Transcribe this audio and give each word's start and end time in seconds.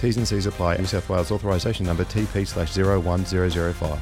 T's 0.00 0.16
and 0.16 0.26
C's 0.26 0.46
apply. 0.46 0.76
New 0.76 0.86
South 0.86 1.08
Wales 1.08 1.30
authorisation 1.30 1.86
number 1.86 2.04
TP 2.04 2.46
slash 2.46 2.76
01005. 2.76 4.00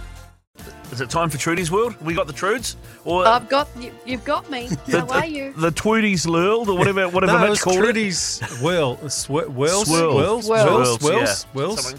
Is 0.93 1.01
it 1.01 1.11
time 1.11 1.29
for 1.29 1.37
Trudy's 1.37 1.71
World? 1.71 1.97
We 2.01 2.15
got 2.15 2.27
the 2.27 2.33
Trudes? 2.33 2.77
Or 3.05 3.27
I've 3.27 3.49
got 3.49 3.69
you. 3.79 3.93
You've 4.05 4.25
got 4.25 4.49
me. 4.51 4.69
the, 4.87 5.01
How 5.01 5.21
are 5.21 5.27
you? 5.27 5.53
The 5.55 5.71
Tweeties 5.71 6.31
World 6.31 6.69
or 6.69 6.79
whatever, 6.79 7.09
whatever 7.09 7.33
no, 7.33 7.41
Mitch 7.41 7.51
it's 7.53 7.65
called. 7.65 7.79
Trudy's 7.79 8.41
Whirl. 8.63 8.97
Swirls. 9.09 9.49
Whirls. 9.49 9.87
Swirls. 9.87 10.47
Whirls. 10.47 10.47
Swirls. 10.47 11.03
Whirls. 11.03 11.45
Whirls. 11.53 11.95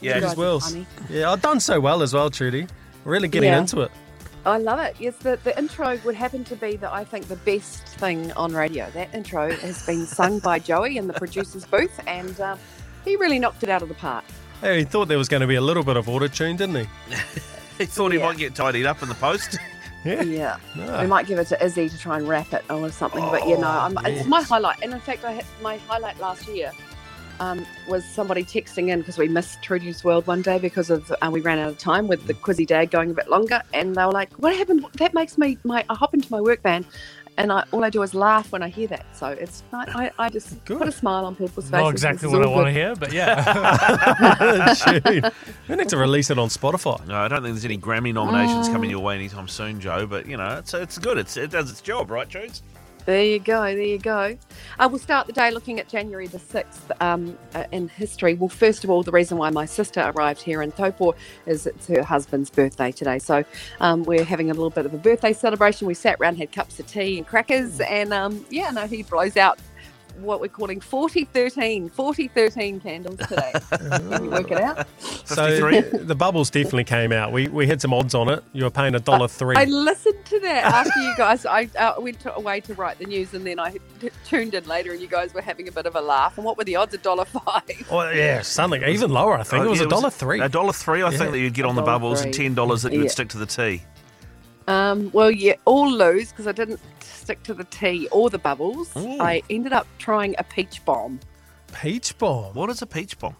yeah. 0.00 0.20
Whirls. 0.20 0.30
Yeah, 0.30 0.34
Whirls. 0.34 0.76
Yeah, 1.08 1.32
I've 1.32 1.42
done 1.42 1.58
so 1.58 1.80
well 1.80 2.02
as 2.02 2.12
well, 2.12 2.30
Trudy. 2.30 2.66
Really 3.04 3.28
getting 3.28 3.48
Yeah. 3.50 3.60
into 3.60 3.80
it. 3.80 3.90
I 4.46 4.58
love 4.58 4.78
it. 4.80 4.96
Yes, 4.98 5.16
the, 5.16 5.38
the 5.44 5.56
intro 5.58 5.98
would 6.04 6.14
happen 6.14 6.44
to 6.44 6.56
be 6.56 6.76
that 6.76 6.92
I 6.92 7.04
think 7.04 7.28
the 7.28 7.36
best 7.36 7.82
thing 7.98 8.32
on 8.32 8.52
radio. 8.54 8.88
That 8.90 9.12
intro 9.14 9.50
has 9.56 9.84
been 9.84 10.06
sung 10.06 10.38
by 10.38 10.58
Joey 10.58 10.96
in 10.96 11.06
the 11.06 11.12
producer's 11.14 11.64
booth, 11.66 12.00
and 12.06 12.38
um, 12.40 12.58
he 13.08 13.16
really 13.16 13.38
knocked 13.38 13.62
it 13.62 13.68
out 13.68 13.82
of 13.82 13.88
the 13.88 13.94
park. 13.94 14.24
Hey, 14.60 14.78
he 14.78 14.84
thought 14.84 15.08
there 15.08 15.18
was 15.18 15.28
going 15.28 15.40
to 15.40 15.46
be 15.46 15.54
a 15.54 15.60
little 15.60 15.84
bit 15.84 15.96
of 15.96 16.08
auto 16.08 16.26
tune, 16.28 16.56
didn't 16.56 16.76
he? 16.76 16.86
he 17.78 17.86
thought 17.86 18.12
he 18.12 18.18
Yeah. 18.18 18.26
might 18.26 18.38
get 18.38 18.54
tidied 18.54 18.86
up 18.86 19.02
in 19.02 19.08
the 19.08 19.14
post. 19.16 19.58
Yeah. 20.04 20.22
Yeah. 20.22 20.56
Ah. 20.78 21.00
We 21.02 21.08
might 21.08 21.26
give 21.26 21.40
it 21.40 21.48
to 21.48 21.62
Izzy 21.62 21.88
to 21.88 21.98
try 21.98 22.18
and 22.18 22.28
wrap 22.28 22.52
it 22.54 22.64
or 22.70 22.88
something, 22.92 23.20
but 23.20 23.46
you 23.48 23.58
know, 23.58 23.68
I'm, 23.68 23.98
it's 24.06 24.26
my 24.26 24.42
highlight. 24.42 24.80
And 24.80 24.92
in 24.92 25.00
fact, 25.00 25.24
I 25.24 25.32
had 25.32 25.44
my 25.60 25.76
highlight 25.76 26.18
last 26.20 26.46
year 26.46 26.70
um, 27.40 27.66
was 27.88 28.04
somebody 28.04 28.44
texting 28.44 28.88
in 28.90 29.00
because 29.00 29.18
we 29.18 29.26
missed 29.28 29.60
Trudy's 29.60 30.04
World 30.04 30.26
one 30.28 30.40
day 30.40 30.58
because 30.60 30.88
of 30.88 31.12
uh, 31.20 31.30
we 31.32 31.40
ran 31.40 31.58
out 31.58 31.70
of 31.70 31.78
time 31.78 32.06
with 32.06 32.26
the 32.28 32.34
Quizzy 32.34 32.64
Dad 32.66 32.90
going 32.92 33.10
a 33.10 33.14
bit 33.14 33.28
longer, 33.28 33.60
and 33.74 33.94
they 33.96 34.04
were 34.04 34.12
like, 34.12 34.32
"What 34.34 34.54
happened? 34.56 34.86
That 34.94 35.14
makes 35.14 35.36
me 35.36 35.58
my." 35.64 35.84
I 35.90 35.94
hop 35.94 36.14
into 36.14 36.30
my 36.30 36.40
work 36.40 36.62
van. 36.62 36.84
And 37.38 37.52
I, 37.52 37.62
all 37.70 37.84
I 37.84 37.90
do 37.90 38.02
is 38.02 38.14
laugh 38.14 38.50
when 38.50 38.64
I 38.64 38.68
hear 38.68 38.88
that. 38.88 39.06
So 39.16 39.28
it's 39.28 39.62
I, 39.72 40.10
I, 40.18 40.26
I 40.26 40.28
just 40.28 40.62
Good. 40.64 40.78
put 40.78 40.88
a 40.88 40.92
smile 40.92 41.24
on 41.24 41.36
people's 41.36 41.66
faces. 41.66 41.70
Not 41.70 41.90
exactly 41.92 42.28
what 42.28 42.42
I 42.42 42.48
want 42.48 42.66
to 42.66 42.72
hear, 42.72 42.96
but 42.96 43.12
yeah. 43.12 45.30
We 45.68 45.76
need 45.76 45.88
to 45.88 45.96
release 45.96 46.30
it 46.30 46.38
on 46.38 46.48
Spotify. 46.48 47.06
No, 47.06 47.14
I 47.14 47.28
don't 47.28 47.42
think 47.42 47.54
there's 47.54 47.64
any 47.64 47.78
Grammy 47.78 48.12
nominations 48.12 48.68
Mm. 48.68 48.72
coming 48.72 48.90
your 48.90 49.00
way 49.00 49.14
anytime 49.14 49.48
soon, 49.48 49.80
Joe. 49.80 50.06
But 50.06 50.26
you 50.26 50.36
know, 50.36 50.58
it's 50.58 50.74
it's 50.74 50.98
good. 50.98 51.16
It's 51.16 51.36
it 51.36 51.50
does 51.50 51.70
its 51.70 51.80
job, 51.80 52.10
right, 52.10 52.28
Trudes? 52.28 52.62
There 53.08 53.24
you 53.24 53.38
go. 53.38 53.62
There 53.62 53.80
you 53.80 53.98
go. 53.98 54.36
I 54.78 54.86
will 54.86 54.98
start 54.98 55.26
the 55.26 55.32
day 55.32 55.50
looking 55.50 55.80
at 55.80 55.88
January 55.88 56.26
the 56.26 56.36
6th 56.36 56.90
um, 57.00 57.38
uh, 57.54 57.64
in 57.72 57.88
history. 57.88 58.34
Well, 58.34 58.50
first 58.50 58.84
of 58.84 58.90
all, 58.90 59.02
the 59.02 59.12
reason 59.12 59.38
why 59.38 59.48
my 59.48 59.64
sister 59.64 60.12
arrived 60.14 60.42
here 60.42 60.60
in 60.60 60.72
Taupo 60.72 61.14
is 61.46 61.66
it's 61.66 61.86
her 61.86 62.02
husband's 62.02 62.50
birthday 62.50 62.92
today. 62.92 63.18
So 63.18 63.46
um, 63.80 64.02
we're 64.02 64.24
having 64.24 64.50
a 64.50 64.52
little 64.52 64.68
bit 64.68 64.84
of 64.84 64.92
a 64.92 64.98
birthday 64.98 65.32
celebration. 65.32 65.88
We 65.88 65.94
sat 65.94 66.18
around, 66.20 66.36
had 66.36 66.52
cups 66.52 66.80
of 66.80 66.86
tea 66.86 67.16
and 67.16 67.26
crackers, 67.26 67.80
and 67.80 68.12
um, 68.12 68.44
yeah, 68.50 68.68
no, 68.72 68.86
he 68.86 69.02
blows 69.04 69.38
out 69.38 69.58
what 70.22 70.40
we're 70.40 70.48
calling 70.48 70.80
4013, 70.80 71.88
4013 71.90 72.80
candles 72.80 73.18
today. 73.18 73.52
Can 73.70 74.24
you 74.24 74.30
work 74.30 74.50
it 74.50 74.58
out? 74.60 74.86
So 75.28 75.46
the 75.50 76.14
bubbles 76.14 76.48
definitely 76.48 76.84
came 76.84 77.12
out. 77.12 77.32
We 77.32 77.48
we 77.48 77.66
had 77.66 77.82
some 77.82 77.92
odds 77.92 78.14
on 78.14 78.30
it. 78.30 78.42
You 78.54 78.64
were 78.64 78.70
paying 78.70 78.94
a 78.94 78.98
dollar 78.98 79.28
three. 79.28 79.56
I 79.56 79.64
listened 79.64 80.24
to 80.24 80.40
that 80.40 80.64
after 80.64 80.98
you 81.00 81.14
guys. 81.18 81.44
I 81.44 81.68
uh, 81.78 81.94
went 81.98 82.18
to, 82.20 82.34
away 82.34 82.60
to 82.60 82.72
write 82.74 82.98
the 82.98 83.04
news, 83.04 83.34
and 83.34 83.46
then 83.46 83.58
I 83.58 83.72
t- 84.00 84.08
tuned 84.24 84.54
in 84.54 84.64
later, 84.64 84.92
and 84.92 85.02
you 85.02 85.06
guys 85.06 85.34
were 85.34 85.42
having 85.42 85.68
a 85.68 85.72
bit 85.72 85.84
of 85.84 85.96
a 85.96 86.00
laugh. 86.00 86.38
And 86.38 86.46
what 86.46 86.56
were 86.56 86.64
the 86.64 86.76
odds? 86.76 86.94
A 86.94 86.98
dollar 86.98 87.26
five. 87.26 87.62
Oh, 87.90 88.08
yeah, 88.10 88.40
something 88.40 88.82
even 88.84 89.10
lower. 89.10 89.34
I 89.34 89.42
think 89.42 89.62
Oh, 89.62 89.66
it 89.66 89.70
was 89.70 89.80
yeah, 89.80 89.86
a 89.86 89.90
dollar 89.90 90.10
three. 90.10 90.40
A 90.40 90.48
dollar 90.48 90.72
three, 90.72 91.02
I 91.02 91.10
Yeah. 91.10 91.18
think 91.18 91.32
that 91.32 91.38
you'd 91.40 91.52
get 91.54 91.66
on 91.66 91.74
the 91.74 91.82
dollar 91.82 91.98
bubbles, 91.98 92.22
and 92.22 92.32
ten 92.32 92.54
dollars 92.54 92.82
that 92.82 92.92
you 92.92 93.00
would 93.00 93.06
Yeah. 93.06 93.12
stick 93.12 93.28
to 93.30 93.38
the 93.38 93.46
tea. 93.46 93.82
Um, 94.68 95.10
well, 95.12 95.30
yeah, 95.30 95.54
all 95.64 95.90
lose 95.90 96.30
because 96.30 96.46
I 96.46 96.52
didn't 96.52 96.80
stick 97.00 97.42
to 97.44 97.54
the 97.54 97.64
tea 97.64 98.06
or 98.12 98.30
the 98.30 98.38
bubbles. 98.38 98.94
Ooh. 98.96 99.18
I 99.20 99.42
ended 99.50 99.72
up 99.72 99.86
trying 99.98 100.34
a 100.38 100.44
peach 100.44 100.84
bomb 100.84 101.18
Peach 101.72 102.16
bomb. 102.18 102.54
What 102.54 102.70
is 102.70 102.80
a 102.82 102.86
peach 102.86 103.18
bomb? 103.18 103.36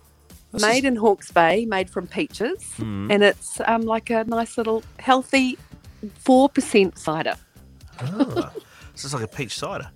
This 0.52 0.62
made 0.62 0.78
is- 0.78 0.84
in 0.84 0.96
Hawke's 0.96 1.30
Bay, 1.32 1.64
made 1.64 1.88
from 1.90 2.06
peaches, 2.06 2.62
Hmm. 2.76 3.10
and 3.10 3.22
it's 3.22 3.60
um, 3.66 3.82
like 3.82 4.10
a 4.10 4.24
nice 4.24 4.56
little 4.58 4.82
healthy 4.98 5.56
four 6.18 6.48
percent 6.48 6.98
cider. 6.98 7.34
Ah, 8.00 8.52
this 8.92 9.04
is 9.04 9.14
like 9.14 9.22
a 9.22 9.28
peach 9.28 9.58
cider. 9.58 9.90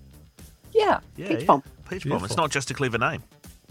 Yeah, 0.71 0.99
Yeah, 1.15 1.27
peach 1.29 1.39
yeah. 1.41 1.45
bomb. 1.45 1.63
Peach 1.89 2.07
bomb. 2.09 2.23
It's 2.25 2.37
not 2.37 2.49
just 2.51 2.71
a 2.71 2.73
clever 2.73 2.97
name. 2.97 3.21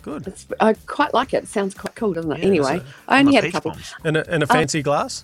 good. 0.02 0.26
It's, 0.28 0.46
I 0.60 0.74
quite 0.86 1.12
like 1.14 1.34
it. 1.34 1.44
It 1.44 1.48
sounds 1.48 1.74
quite 1.74 1.94
cool, 1.96 2.12
doesn't 2.12 2.30
it? 2.32 2.38
Yeah, 2.40 2.46
anyway, 2.46 2.76
it's 2.76 2.84
I 3.08 3.18
only 3.20 3.36
I'm 3.36 3.42
had 3.44 3.50
a 3.50 3.52
couple 3.52 3.70
bombs. 3.72 3.94
In 4.04 4.16
a, 4.16 4.22
in 4.22 4.42
a 4.42 4.46
fancy 4.46 4.82
glass. 4.82 5.22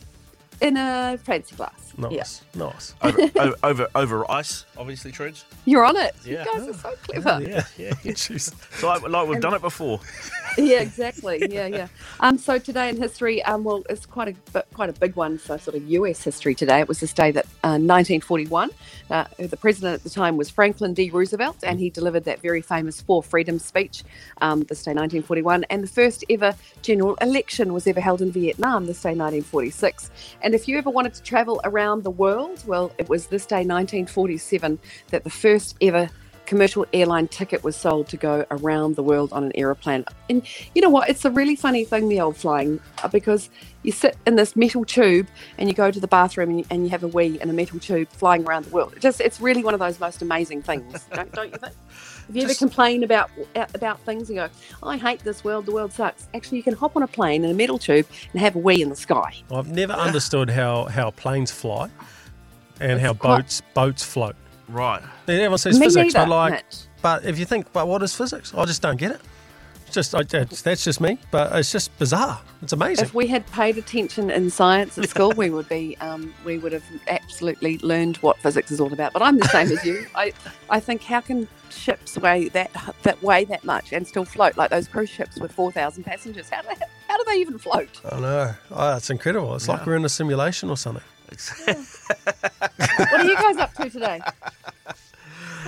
In 0.61 0.77
a 0.77 1.19
fancy 1.23 1.57
glass. 1.57 1.93
Yeah, 1.99 2.09
Nice, 2.19 2.43
nice. 2.55 2.95
Over, 3.03 3.23
over, 3.41 3.55
over, 3.65 3.89
over 3.95 4.31
ice, 4.31 4.65
obviously, 4.77 5.11
Trudes. 5.11 5.45
you're 5.65 5.85
on 5.85 5.97
it. 5.97 6.15
Yeah. 6.25 6.45
You 6.45 6.59
guys 6.59 6.69
are 6.69 6.75
so 6.75 6.95
clever. 7.03 7.43
Yeah, 7.43 7.65
yeah. 7.77 7.91
Jeez. 8.05 8.55
So 8.79 8.87
like, 8.87 9.03
like 9.09 9.29
we've 9.29 9.41
done 9.41 9.55
it 9.55 9.63
before. 9.63 9.99
Yeah, 10.59 10.81
exactly. 10.81 11.43
Yeah, 11.49 11.67
yeah. 11.67 11.89
Um, 12.21 12.37
so 12.37 12.59
today 12.59 12.89
in 12.89 12.97
history, 12.97 13.43
um, 13.45 13.65
well, 13.65 13.85
it's 13.89 14.05
quite 14.07 14.37
a 14.55 14.63
quite 14.75 14.91
a 14.91 14.93
big 14.93 15.15
one 15.15 15.39
for 15.39 15.57
sort 15.59 15.77
of 15.77 15.89
U.S. 15.89 16.23
history 16.23 16.55
today. 16.55 16.81
It 16.81 16.89
was 16.89 17.01
this 17.01 17.13
day 17.13 17.31
that 17.31 17.47
uh, 17.63 17.79
1941. 17.79 18.71
Uh, 19.11 19.25
the 19.39 19.57
president 19.57 19.95
at 19.95 20.03
the 20.03 20.11
time 20.11 20.37
was 20.37 20.51
Franklin 20.51 20.95
D. 20.95 21.11
Roosevelt, 21.11 21.59
and 21.63 21.79
he 21.79 21.91
delivered 21.91 22.25
that 22.25 22.41
very 22.41 22.61
famous 22.61 23.01
Four 23.01 23.23
Freedom 23.23 23.59
speech. 23.59 24.03
Um, 24.41 24.61
this 24.65 24.83
day, 24.83 24.91
1941, 24.91 25.65
and 25.65 25.83
the 25.83 25.87
first 25.89 26.25
ever 26.29 26.55
general 26.83 27.15
election 27.21 27.73
was 27.73 27.87
ever 27.87 28.01
held 28.01 28.21
in 28.21 28.33
Vietnam. 28.33 28.87
This 28.87 29.01
day, 29.01 29.11
1946. 29.11 30.11
And 30.43 30.55
if 30.55 30.69
you 30.69 30.77
ever 30.77 30.91
wanted 30.91 31.15
to 31.15 31.23
travel 31.23 31.61
around 31.65 32.03
the 32.03 32.11
world, 32.11 32.63
well, 32.67 32.93
it 32.99 33.09
was 33.09 33.29
this 33.29 33.47
day, 33.47 33.65
1947, 33.65 34.79
that 35.11 35.25
the 35.25 35.31
first 35.31 35.77
ever 35.81 36.11
commercial 36.49 36.87
airline 36.95 37.29
ticket 37.29 37.63
was 37.63 37.77
sold 37.77 38.09
to 38.09 38.17
go 38.17 38.47
around 38.51 38.97
the 38.97 39.03
world 39.03 39.31
on 39.35 39.45
an 39.45 39.53
aeroplane. 39.55 40.03
And 40.31 40.43
you 40.75 40.81
know 40.81 40.89
what? 40.89 41.11
It's 41.11 41.25
a 41.27 41.31
really 41.31 41.55
funny 41.55 41.85
thing, 41.85 42.09
the 42.09 42.21
old 42.23 42.39
flying, 42.39 42.81
uh, 43.05 43.09
because 43.09 43.51
you 43.83 43.93
sit 43.93 44.17
in 44.27 44.37
this 44.37 44.57
metal 44.57 44.85
tube 44.87 45.29
and 45.59 45.69
you 45.69 45.75
go 45.75 45.91
to 45.91 46.01
the 46.01 46.09
bathroom 46.09 46.49
and 46.49 46.59
you, 46.61 46.65
and 46.71 46.85
you 46.85 46.89
have 46.89 47.05
a 47.05 47.09
wee 47.09 47.39
in 47.41 47.51
a 47.51 47.53
metal 47.53 47.79
tube 47.79 48.09
flying 48.09 48.45
around 48.47 48.65
the 48.65 48.71
world. 48.71 48.95
It 48.95 49.01
just 49.01 49.21
it's 49.21 49.43
really 49.43 49.63
one 49.63 49.75
of 49.75 49.81
those 49.81 50.01
most 50.01 50.23
amazing 50.23 50.63
things, 50.63 51.05
don't, 51.13 51.31
don't 51.33 51.53
you 51.53 51.59
think? 51.59 51.75
If 52.29 52.35
you 52.35 52.43
ever 52.43 52.49
Just- 52.49 52.61
complain 52.61 53.05
about 53.05 53.31
about 53.75 54.01
things 54.01 54.31
and 54.31 54.39
go, 54.39 54.49
I 54.83 54.97
hate 54.97 55.21
this 55.21 55.45
world, 55.45 55.67
the 55.67 55.73
world 55.73 55.93
sucks. 55.93 56.29
Actually, 56.33 56.59
you 56.59 56.65
can 56.65 56.75
hop 56.75 56.97
on 56.97 57.03
a 57.03 57.07
plane 57.07 57.45
in 57.45 57.51
a 57.51 57.55
metal 57.55 57.79
tube 57.79 58.07
and 58.33 58.41
have 58.41 58.57
a 58.57 58.59
wee 58.59 58.81
in 58.81 58.89
the 58.89 58.97
sky. 58.97 59.35
I've 59.51 59.69
never 59.71 59.93
understood 59.93 60.49
how, 60.49 60.87
how 60.87 61.11
planes 61.11 61.51
fly 61.51 61.91
and 62.81 62.93
It's 62.93 63.03
how 63.03 63.13
boats 63.13 63.61
boats 63.75 64.03
float. 64.03 64.37
Right. 64.69 65.03
Everyone 65.27 65.59
says 65.59 65.79
Me 65.79 65.87
physics, 65.87 66.15
neither, 66.15 66.27
but 66.27 66.35
like, 66.35 66.53
Mitch. 66.53 66.77
but 67.03 67.25
if 67.25 67.39
you 67.39 67.45
think, 67.45 67.73
but 67.73 67.89
what 67.89 68.03
is 68.03 68.15
physics? 68.15 68.53
I 68.55 68.65
just 68.65 68.83
don't 68.83 68.99
get 68.99 69.13
it. 69.13 69.21
Just 69.91 70.15
I, 70.15 70.23
that's, 70.23 70.61
that's 70.61 70.85
just 70.85 71.01
me, 71.01 71.19
but 71.31 71.51
it's 71.57 71.73
just 71.73 71.97
bizarre. 71.99 72.39
It's 72.61 72.75
amazing. 72.75 73.07
If 73.07 73.15
we 73.15 73.27
had 73.27 73.47
paid 73.53 73.79
attention 73.79 74.31
in 74.31 74.51
science 74.51 74.99
at 74.99 75.09
school, 75.09 75.33
we 75.33 75.49
would 75.49 75.67
be 75.69 75.97
um, 76.03 76.35
we 76.45 76.59
would 76.59 76.73
have 76.73 76.85
absolutely 77.09 77.79
learned 77.79 78.19
what 78.19 78.37
physics 78.39 78.71
is 78.71 78.81
all 78.81 78.93
about. 78.93 79.15
But 79.15 79.23
I'm 79.23 79.39
the 79.39 79.49
same 79.49 79.73
as 79.73 79.83
you. 79.87 80.07
I 80.15 80.33
I 80.69 80.79
think 80.81 81.03
how 81.03 81.23
can 81.23 81.49
ships 81.71 82.19
weigh 82.19 82.49
that 82.51 82.71
that 83.05 83.23
weigh 83.23 83.45
that 83.47 83.65
much 83.65 83.93
and 83.95 84.07
still 84.07 84.27
float 84.27 84.59
like 84.59 84.69
those 84.69 84.89
cruise 84.89 85.09
ships 85.09 85.41
with 85.41 85.53
four 85.53 85.73
thousand 85.73 86.05
passengers? 86.05 86.51
How 86.51 86.61
do 86.61 86.69
they, 86.69 86.85
how 87.09 87.17
do 87.17 87.25
they 87.27 87.37
even 87.41 87.57
float? 87.57 88.03
I 88.13 88.21
know. 88.21 88.55
Oh, 88.71 88.97
it's 88.97 89.09
incredible. 89.09 89.55
It's 89.55 89.69
like 89.69 89.87
we're 89.87 89.97
in 89.97 90.05
a 90.05 90.11
simulation 90.11 90.69
or 90.69 90.77
something. 90.77 91.03
What 91.59 93.21
are 93.21 93.25
you 93.25 93.37
guys 93.37 93.57
up 93.59 93.73
to 93.75 93.91
today? 93.91 94.21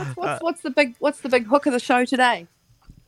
What's, 0.01 0.17
what's, 0.17 0.43
what's 0.43 0.61
the 0.63 0.71
big 0.71 0.95
what's 0.99 1.21
the 1.21 1.29
big 1.29 1.47
hook 1.47 1.67
of 1.67 1.73
the 1.73 1.81
show 1.81 2.05
today? 2.05 2.47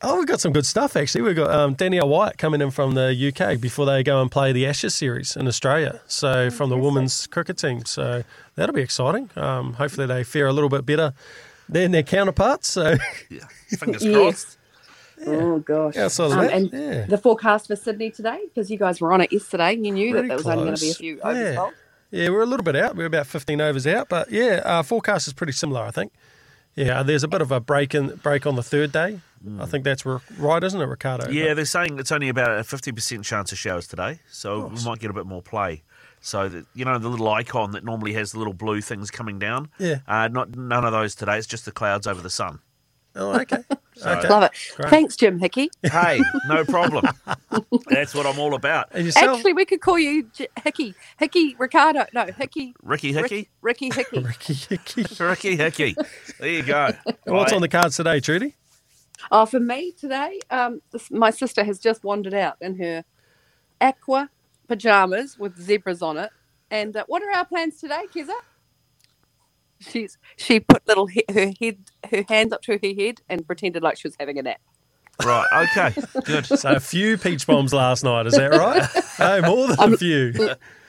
Oh, 0.05 0.17
we've 0.17 0.27
got 0.27 0.41
some 0.41 0.51
good 0.51 0.65
stuff 0.65 0.95
actually. 0.97 1.21
We've 1.21 1.35
got 1.35 1.49
um, 1.51 1.75
Danielle 1.75 2.09
Wyatt 2.09 2.37
coming 2.37 2.59
in 2.61 2.71
from 2.71 2.93
the 2.93 3.33
UK 3.33 3.59
before 3.59 3.85
they 3.85 4.03
go 4.03 4.21
and 4.21 4.29
play 4.29 4.51
the 4.51 4.65
Ashes 4.67 4.93
series 4.93 5.35
in 5.37 5.47
Australia. 5.47 6.01
So 6.07 6.49
from 6.49 6.69
the 6.69 6.77
women's 6.77 7.25
cricket 7.27 7.57
team. 7.57 7.85
So 7.85 8.23
that'll 8.55 8.75
be 8.75 8.81
exciting. 8.81 9.29
Um, 9.37 9.73
hopefully 9.73 10.05
they 10.07 10.23
fare 10.25 10.47
a 10.47 10.53
little 10.53 10.69
bit 10.69 10.85
better 10.85 11.13
than 11.69 11.91
their 11.91 12.03
counterparts. 12.03 12.69
So 12.69 12.95
Yeah. 13.29 13.45
Fingers 13.77 14.03
Yes. 14.05 14.13
crossed. 14.15 14.57
Oh 15.25 15.59
gosh. 15.59 15.95
outside 15.95 16.31
of 16.31 16.37
Um, 16.37 16.49
and 16.49 16.73
yeah. 16.73 17.05
the 17.05 17.17
forecast 17.17 17.67
for 17.67 17.77
Sydney 17.77 18.11
today, 18.11 18.41
because 18.53 18.69
you 18.69 18.77
guys 18.77 18.99
were 18.99 19.13
on 19.13 19.21
it 19.21 19.31
yesterday, 19.31 19.73
you 19.73 19.91
knew 19.91 20.11
Pretty 20.11 20.27
that 20.27 20.27
there 20.27 20.37
was 20.37 20.47
only 20.47 20.65
going 20.65 20.75
to 20.75 20.81
be 20.81 20.91
a 20.91 20.95
few 20.95 21.21
overs 21.21 21.55
bowled. 21.55 21.73
Yeah, 22.11 22.29
we're 22.29 22.41
a 22.43 22.45
little 22.45 22.63
bit 22.65 22.75
out. 22.75 22.97
We're 22.97 23.05
about 23.05 23.25
15 23.25 23.61
overs 23.61 23.87
out, 23.87 24.09
but 24.09 24.29
yeah, 24.31 24.61
our 24.65 24.83
forecast 24.83 25.27
is 25.27 25.33
pretty 25.33 25.53
similar, 25.53 25.81
I 25.81 25.91
think. 25.91 26.11
Yeah, 26.75 27.03
there's 27.03 27.23
a 27.23 27.27
bit 27.27 27.41
of 27.41 27.51
a 27.51 27.59
break 27.59 27.93
in 27.93 28.15
break 28.23 28.45
on 28.45 28.55
the 28.55 28.63
third 28.63 28.91
day. 28.91 29.19
I 29.59 29.65
think 29.65 29.83
that's 29.83 30.05
right, 30.05 30.63
isn't 30.63 30.79
it, 30.79 30.85
Ricardo? 30.85 31.29
Yeah, 31.29 31.53
they're 31.53 31.65
saying 31.65 31.99
it's 31.99 32.13
only 32.13 32.29
about 32.29 32.51
a 32.51 32.61
50% 32.61 33.25
chance 33.25 33.51
of 33.51 33.57
showers 33.57 33.87
today, 33.87 34.19
so 34.31 34.67
we 34.67 34.81
might 34.85 34.99
get 34.99 35.09
a 35.09 35.13
bit 35.13 35.25
more 35.25 35.41
play. 35.41 35.83
So, 36.21 36.47
that, 36.47 36.65
you 36.73 36.85
know, 36.85 36.97
the 36.97 37.09
little 37.09 37.27
icon 37.27 37.71
that 37.71 37.83
normally 37.83 38.13
has 38.13 38.31
the 38.31 38.37
little 38.37 38.53
blue 38.53 38.79
things 38.79 39.11
coming 39.11 39.39
down? 39.39 39.69
Yeah. 39.77 39.99
Uh, 40.07 40.29
not 40.29 40.55
None 40.55 40.85
of 40.85 40.93
those 40.93 41.15
today. 41.15 41.37
It's 41.37 41.45
just 41.47 41.65
the 41.65 41.73
clouds 41.73 42.07
over 42.07 42.21
the 42.21 42.29
sun. 42.29 42.59
Oh, 43.15 43.39
okay. 43.41 43.57
okay. 44.05 44.27
Love 44.27 44.43
it. 44.43 44.51
Great. 44.75 44.89
Thanks, 44.89 45.15
Jim 45.15 45.37
Hickey. 45.39 45.69
Hey, 45.83 46.19
no 46.47 46.65
problem. 46.65 47.05
That's 47.87 48.15
what 48.15 48.25
I'm 48.25 48.39
all 48.39 48.55
about. 48.55 48.89
Actually, 48.95 49.53
we 49.53 49.65
could 49.65 49.81
call 49.81 49.99
you 49.99 50.23
J- 50.33 50.47
Hickey. 50.63 50.95
Hickey 51.19 51.55
Ricardo. 51.59 52.05
No, 52.13 52.25
Hickey. 52.25 52.73
Ricky 52.81 53.13
Hickey? 53.13 53.49
Ricky 53.61 53.91
Hickey. 53.93 54.19
Ricky 54.23 54.53
Hickey. 54.53 55.05
Ricky 55.23 55.55
Hickey. 55.55 55.95
There 56.39 56.49
you 56.49 56.63
go. 56.63 56.91
What's 57.25 57.51
Right. 57.51 57.53
on 57.53 57.61
the 57.61 57.67
cards 57.69 57.95
today, 57.97 58.19
Trudy? 58.19 58.55
Oh, 59.31 59.45
for 59.45 59.59
me 59.59 59.91
today, 59.91 60.39
um, 60.49 60.81
this, 60.91 61.09
my 61.11 61.29
sister 61.29 61.63
has 61.63 61.79
just 61.79 62.03
wandered 62.03 62.33
out 62.33 62.57
in 62.61 62.75
her 62.77 63.05
aqua 63.79 64.29
pajamas 64.67 65.37
with 65.37 65.57
zebras 65.61 66.01
on 66.01 66.17
it. 66.17 66.29
And 66.71 66.97
uh, 66.97 67.03
what 67.07 67.21
are 67.21 67.31
our 67.31 67.45
plans 67.45 67.79
today, 67.79 68.03
Keza? 68.13 68.33
She's 69.89 70.17
she 70.37 70.59
put 70.59 70.87
little 70.87 71.07
he- 71.07 71.25
her 71.31 71.51
head 71.59 71.77
her 72.09 72.23
hands 72.27 72.53
up 72.53 72.61
to 72.63 72.73
her 72.73 72.79
head 72.81 73.21
and 73.29 73.45
pretended 73.45 73.83
like 73.83 73.97
she 73.97 74.07
was 74.07 74.15
having 74.19 74.39
a 74.39 74.43
nap. 74.43 74.61
Right, 75.23 75.45
okay, 75.53 75.93
good. 76.25 76.45
So 76.45 76.75
a 76.75 76.79
few 76.79 77.17
peach 77.17 77.45
bombs 77.45 77.73
last 77.73 78.03
night, 78.03 78.25
is 78.27 78.33
that 78.33 78.47
right? 78.57 78.89
oh, 79.19 79.41
more 79.41 79.67
than 79.67 79.93
a 79.93 79.97
few. 79.97 80.33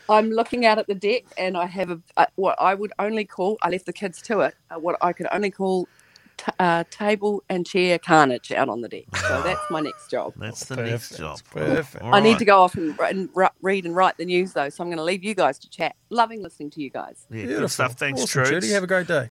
I'm 0.09 0.31
looking 0.31 0.67
out 0.67 0.79
at 0.79 0.87
the 0.87 0.95
deck 0.95 1.25
and 1.39 1.57
I 1.57 1.67
have 1.67 1.91
a, 1.91 2.01
a 2.17 2.27
what 2.37 2.57
I 2.61 2.75
would 2.75 2.93
only 2.99 3.25
call 3.25 3.57
I 3.63 3.71
left 3.71 3.87
the 3.87 3.93
kids 3.93 4.21
to 4.23 4.41
it 4.41 4.55
uh, 4.71 4.79
what 4.79 4.97
I 5.01 5.13
could 5.15 5.27
only 5.33 5.51
call 5.51 5.89
t- 6.37 6.53
uh, 6.59 6.85
table 6.91 7.43
and 7.49 7.67
chair 7.67 7.99
carnage 7.99 8.53
out 8.53 8.69
on 8.69 8.81
the 8.81 8.89
deck. 8.89 9.05
So 9.17 9.43
that's 9.43 9.61
my 9.71 9.81
next 9.81 10.11
job. 10.11 10.33
That's 10.37 10.65
the 10.65 10.77
Perfect. 10.77 10.91
next 10.91 11.17
job. 11.19 11.41
Perfect. 11.51 12.05
All 12.05 12.15
I 12.15 12.21
need 12.21 12.39
to 12.39 12.45
go 12.45 12.61
off 12.61 12.75
and, 12.75 12.99
and 13.01 13.29
ru- 13.35 13.49
read 13.63 13.85
and 13.85 13.95
write 13.95 14.17
the 14.17 14.25
news 14.25 14.53
though, 14.53 14.69
so 14.69 14.83
I'm 14.83 14.89
going 14.89 14.99
to 14.99 15.05
leave 15.05 15.25
you 15.25 15.35
guys 15.35 15.59
to 15.61 15.71
chat. 15.71 15.97
Loving 16.11 16.43
listening 16.43 16.71
to 16.71 16.83
you 16.83 16.91
guys. 16.91 17.27
Yeah, 17.31 17.37
good 17.43 17.47
Beautiful. 17.49 17.69
stuff. 17.69 17.93
Thanks, 17.95 18.23
awesome, 18.23 18.45
Trudy. 18.45 18.71
Have 18.71 18.83
a 18.85 18.87
great 18.87 19.07
day. 19.07 19.23